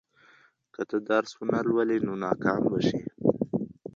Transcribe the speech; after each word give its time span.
که 0.73 0.81
ته 0.89 0.97
درس 1.09 1.31
ونه 1.37 1.59
لولې، 1.67 1.97
نو 2.05 2.13
ناکام 2.23 2.61
به 2.71 2.79
شې. 2.87 2.99